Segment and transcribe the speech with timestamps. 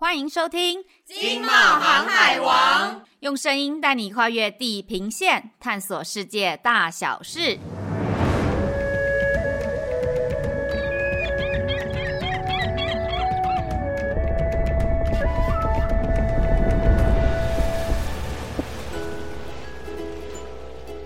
[0.00, 7.58] 欢迎收听《经贸航海王》，用声音带你跨越地平线，探索世界大小事。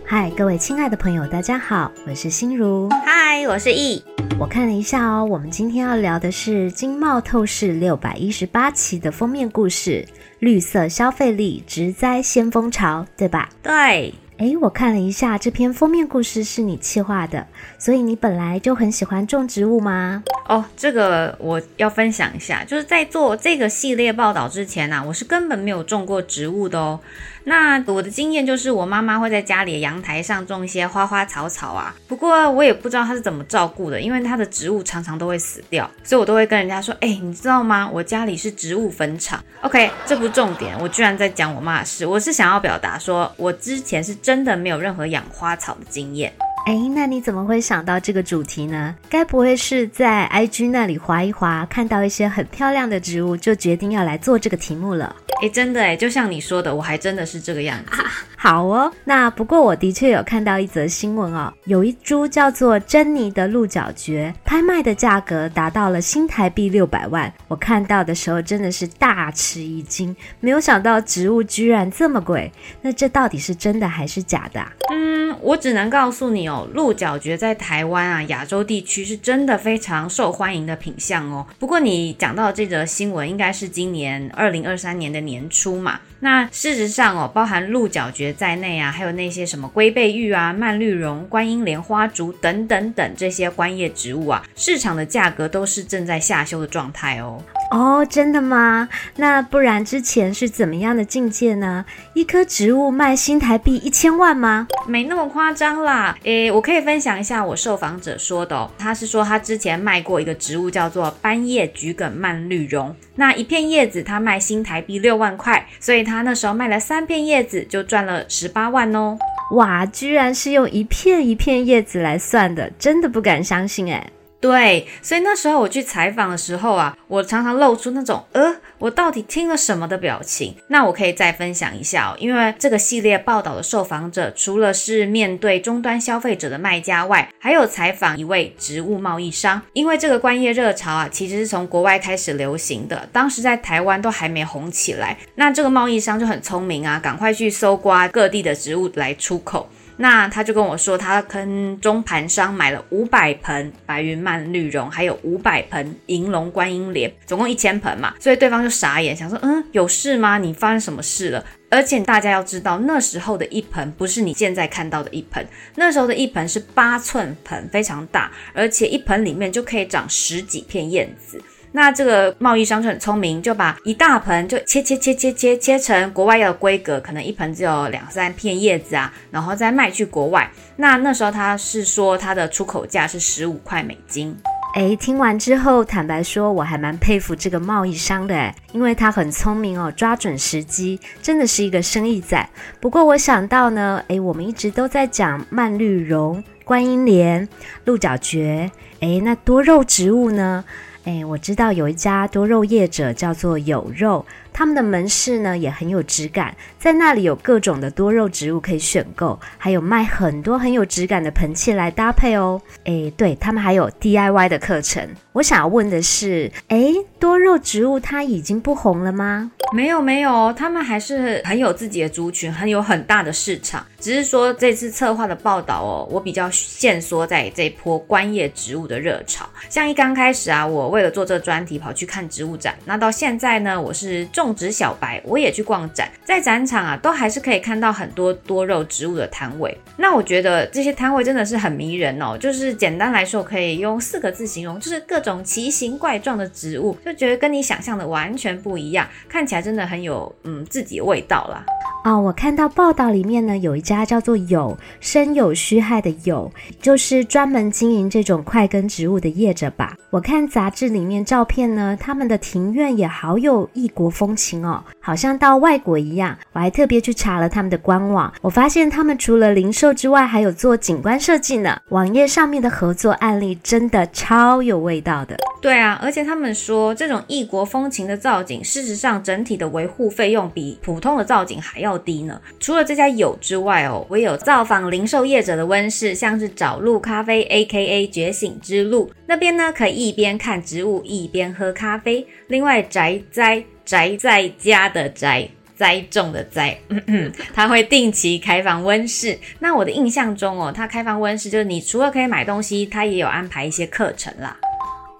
[0.04, 2.90] 嗨，各位亲爱的朋友，大家好，我是心如。
[3.06, 4.04] 嗨，我是易。
[4.38, 10.06] 我看了一下哦，我们今天要聊的是《经贸透视》六百一十八期的封面故事——
[10.40, 13.48] 绿色消费力植栽先锋潮，对吧？
[13.62, 14.12] 对。
[14.38, 17.46] 诶，我看了一下这篇封面故事是你企划的，
[17.78, 20.24] 所以你本来就很喜欢种植物吗？
[20.52, 27.00] 哦，这个我要分享一下，就是在做这个系列报道之前啊，我是根本没有种过植物的哦。
[27.44, 31.94] 那我的经验就是，我妈妈会在家里的阳台上种一些花花草草啊。
[32.06, 37.88] 不过我也不知道她是怎么照顾的，因为她的植物常常都会死掉，所以我都会跟人家说：“哎，你知道吗？
[37.90, 42.04] 我家里是植物坟场。” OK，这不重点，我居然在讲我妈的事。
[42.04, 46.30] 我是想要表达说，我之前是真的没有任何养花草的经验。
[46.64, 48.94] 哎，那你怎么会想到这个主题呢？
[49.08, 55.16] 该不会是在 IG 那里划一划，看到一些很漂亮的植物，就决定要来做这个题目了？
[55.42, 58.00] 哎，真的哎，就像你说的，我还真的是这个样子。
[58.00, 67.32] 啊，好哦，那不过我的确有看到一则新闻哦，有一株叫做珍妮的鹿角蕨，拍卖的价格达到了新台币六百万。
[67.48, 72.52] 我看到的时候真的是大吃一惊，没有想到植物居然这么贵。
[72.82, 74.72] 那这到底是真的还是假的啊？
[74.92, 81.46] 嗯，我只能告诉你哦，鹿角蕨在台湾啊，亚洲地区是真的非常受欢迎的品相哦。
[81.58, 86.00] 不过你讲到这则新闻，应该是今年二零二三年的年初嘛。
[86.20, 97.42] 那事实上哦，包含鹿角蕨在内啊，还有那些什么龟背玉啊、蔓绿绒、观音莲花竹等等等这些观叶植物啊，市场的价格都是正在下修的状态哦。
[97.72, 98.86] 哦，真的吗？
[99.16, 101.86] 那不然之前是怎么样的境界呢？
[102.12, 104.68] 一棵植物卖新台币一千万吗？
[104.86, 106.14] 没那么夸张啦。
[106.24, 119.16] 诶，我可以分享一下我受访者说的哦，他是说他之前卖过一个植物叫做斑叶桔梗蔓绿绒，那一片叶子他卖新台币六万块，所以他那时候卖了三片叶子就赚了十八万哦。
[119.52, 124.12] 哇，居然是用一片一片叶子来算的，真的不敢相信诶。
[124.42, 130.56] 对，所以那时候我去采访的时候啊，我常常露出那种呃，我到底听了什么的表情。
[130.66, 139.62] 那我可以再分享一下哦，因为这个系列报道的受访者，除了是面对终端消费者的卖家外，还有采访一位植物贸易商。
[139.74, 145.16] 因为这个观叶热潮啊，其实是从国外开始流行的，当时在台湾都还没红起来。
[145.36, 149.68] 那这个贸易商就很聪明啊，赶快去搜刮各地的植物来出口。
[150.02, 158.12] 那他就跟我说，他跟中盘商买了五百盆白云蔓绿绒，还有五百盆银龙观音莲，总共一千盆嘛。
[158.18, 160.38] 所以对方就傻眼，想说，嗯，有事吗？
[160.38, 161.44] 你发生什么事了？
[161.70, 165.46] 而且大家要知道，那时候的一盆不是你现在看到的一盆，
[165.76, 171.40] 那时候的一盆是八寸盆，非常大，而且一盆里面就可以长十几片叶子。
[171.72, 180.50] 那这个贸易商就很聪明，就把一大盆就切切切切切切成国外要的规格，可能一盆只有两三片叶子啊，然后再卖去国外。
[180.76, 184.36] 那那时候他是说他的出口价是十五块美金。
[184.74, 192.48] 诶，听完之后，坦白说我还蛮佩服这个贸易商的诶，因为他很聪明哦，抓准时机，真的是一个生意仔。
[192.80, 197.46] 不过我想到呢，诶，我们一直都在讲蔓绿绒、观音莲、
[197.84, 200.64] 鹿角蕨，诶，那多肉植物呢？
[201.04, 204.24] 哎，我知道有一家多肉业者叫做有肉。
[204.52, 212.60] 他们的门市呢也很有质感，在那里有各种的多肉植物可以选购，还有卖很多很有质感的盆器来搭配哦。
[212.84, 215.08] 诶，对，他们还有 DIY 的课程。
[215.32, 219.50] 我想要问的是，诶，多肉植物它已经不红了吗？
[219.72, 223.86] 没有没有，他们还是很有自己的族群，很有很大的市场。
[223.98, 229.48] 只是说这次策划的报道哦，我比较限缩在这一波观叶植物的热潮。
[229.70, 239.76] 像一刚开始啊，我为了做这专题跑去看植物展，那到现在呢，我是种植小白，我也去逛展，在展场啊，都还是可以看到很多多肉植物的摊位。
[239.96, 251.64] 那我觉得这些摊位真的是很迷人哦，就是简单来说，可以用四个字形容，就是各种奇形怪状的植物，就觉得跟你想象的完全不一样，看起来真的很有嗯自己的味道啦。
[252.04, 256.50] 哦，我看到报道里面呢，有一家叫做有生有虚害的有，
[256.80, 259.96] 就是专门经营这种快根植物的业者吧。
[260.10, 266.36] 我看杂志里面照片呢，他们的庭院也好有异国风情哦，好像到外国一样。
[266.52, 271.78] 我还特别去查了他们的官网，我发现他们除了零售之外，还有做景观设计呢。
[271.90, 275.36] 网页上面的合作案例真的超有味道的。
[275.60, 282.40] 对啊，而且他们说这种异国风情的造景，事实上整体的维护费用比普通的造景还要低呢。
[282.60, 288.06] 除了这家有之外哦，我有造访零售业者的温室，像是找路咖啡 （A.K.A.
[288.06, 292.26] 觉醒之路）那边呢，可以一边看植物一边喝咖啡。
[292.48, 296.78] 另外，宅栽宅在家的宅栽种的栽，
[297.52, 299.36] 他会定期开放温室。
[299.58, 304.56] 那我的印象中哦，他开放温室就是你除了可以买东西，他也有安排一些课程啦。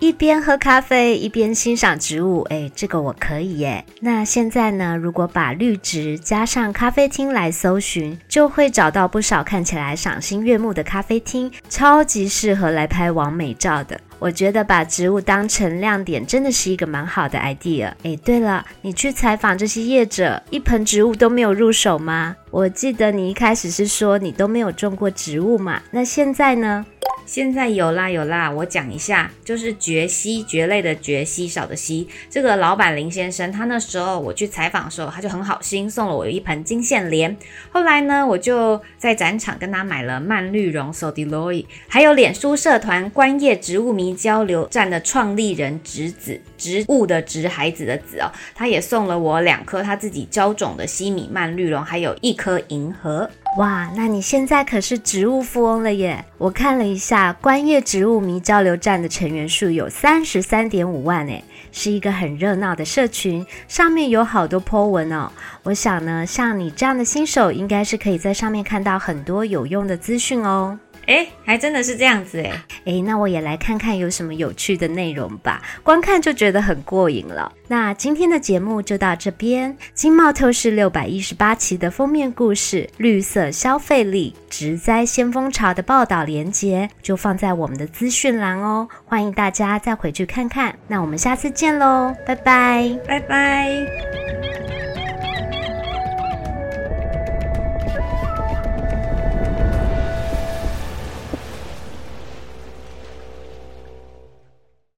[0.03, 3.85] 一边喝咖啡一边欣赏植物，哎，这个我可以耶。
[4.01, 14.01] 那现在呢，如果把绿植加上咖啡厅来搜寻，就会找到不少看起来赏心悦目的咖啡厅，超级适合来拍网美照的。
[14.19, 17.93] 我觉得把植物当成亮点，真的是一个蛮好的 idea。
[18.03, 22.35] 哎，对了，你去采访这些业者，一盆植物都没有入手吗？
[22.51, 26.85] 我记得你一开始是说你都没有种过植物嘛，那现在呢？
[27.33, 32.07] 现在有啦有啦，我讲一下，就是蕨稀蕨类的蕨，稀少的稀。
[32.29, 37.35] 这个老板林先生，他那时候我去采访的时候，他就很好心送了我一盆金线莲。
[37.71, 53.31] 后来呢，我就在展场跟他买了蔓绿绒 Sodiloi，还有脸书社团观叶植物迷交流站的创立人植子，植物的植孩子的子哦，他也送了我两颗他自己浇种的西米蔓绿绒，还有一颗银河。
[53.59, 56.25] 哇，那你现在可是植物富翁了耶！
[56.39, 65.31] 我看了一下，观叶植物迷交流站的成员数有三十三点五万诶，是一个很热闹的社群，上面有好多 po 文哦。
[65.65, 70.79] 我想呢，像你这样的新手，应该是可以在上面看到很多有用的资讯哦。
[71.07, 72.51] 哎，还真的是这样子哎！
[72.85, 75.61] 哎，那我也来看看有什么有趣的内容吧。
[75.83, 77.53] 光看就觉得很过瘾了。
[77.69, 79.77] 那今天的节目就到这边。
[79.95, 90.75] 经贸透视六百一十八期的封面故事《绿色消费力：植栽先锋潮》的报道连接就放在我们的资讯栏哦，欢迎大家再回去看看。
[90.87, 94.52] 那我们下次见喽，拜拜，拜拜。